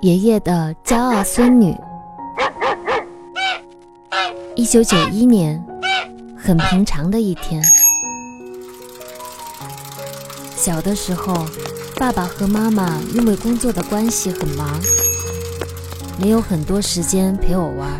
[0.00, 1.76] 爷爷的骄傲孙女。
[4.54, 5.60] 一九九一年，
[6.36, 7.60] 很平常的一天。
[10.54, 11.34] 小的时候，
[11.96, 14.68] 爸爸和妈妈因为工作的关系很忙，
[16.16, 17.90] 没有很多时间陪我玩，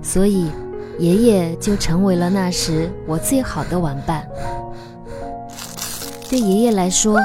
[0.00, 0.52] 所以
[1.00, 4.24] 爷爷就成为了那时我最好的玩伴。
[6.30, 7.18] 对爷爷来说，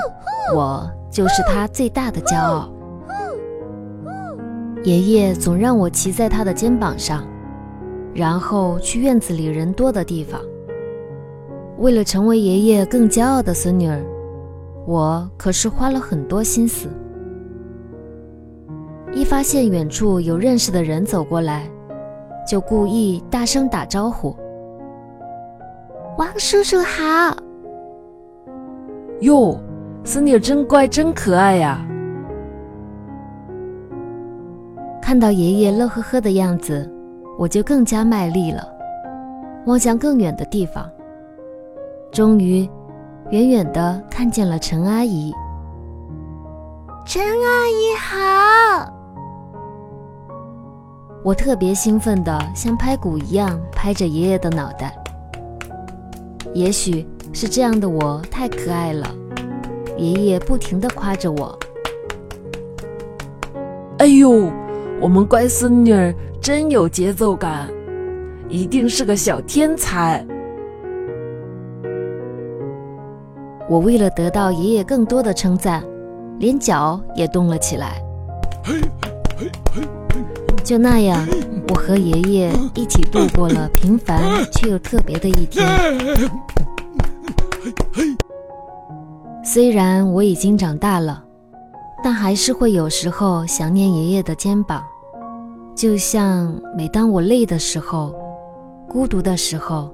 [0.56, 2.68] 我就是他最大的骄傲。
[4.84, 7.26] 爷爷总让我骑在他的肩膀上，
[8.14, 10.42] 然后去院子里人多的地方。
[11.78, 14.04] 为了成为爷爷更骄傲的孙女儿，
[14.86, 16.90] 我可是花了很多心思。
[19.14, 21.64] 一发现远处有认识的人走过来，
[22.46, 24.36] 就故意大声打招呼
[26.18, 27.38] ：“王叔叔好！”
[29.22, 29.58] 哟，
[30.04, 31.88] 孙女真乖，真可爱呀！
[35.06, 36.90] 看到爷爷乐呵呵的样子，
[37.38, 38.66] 我就更加卖力了，
[39.66, 40.90] 望向更远的地方。
[42.10, 42.68] 终于，
[43.30, 45.34] 远远的看见了陈阿姨。
[47.06, 48.94] 陈阿姨好！
[51.22, 54.98] 我特别兴奋的像拍鼓一样拍着爷爷的脑袋。
[56.54, 57.06] 也许。
[57.36, 59.10] 是这样的，我太可爱了。
[59.98, 61.58] 爷爷不停的夸着我。
[63.98, 64.52] 哎呦，
[65.04, 67.70] 我们乖孙女儿真有节奏感，
[68.48, 70.26] 一定是个小天才。
[73.68, 75.84] 我为了得到爷爷更多的称赞，
[76.40, 78.02] 连脚也动了起来。
[80.64, 81.28] 就那样，
[81.68, 84.22] 我和爷爷一起度过了平凡
[84.54, 85.68] 却又特别的一天。
[89.44, 91.22] 虽然我已经长大了，
[92.02, 94.82] 但还是会有时候想念爷爷的肩膀，
[95.76, 98.16] 就像每当我累的时候、
[98.88, 99.94] 孤独的时候、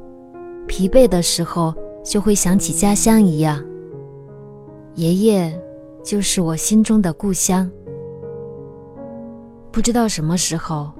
[0.67, 1.73] 疲惫的时候，
[2.03, 3.63] 就会想起家乡一样。
[4.95, 5.61] 爷爷
[6.03, 7.69] 就是我心中的故乡。
[9.71, 10.91] 不知道什么时候，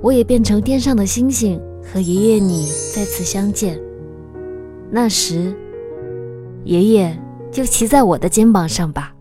[0.00, 3.80] 我也变成天上的星星，和爷爷你再次相见。
[4.90, 5.54] 那时。
[6.64, 7.20] 爷爷
[7.50, 9.11] 就骑在我的肩膀上吧。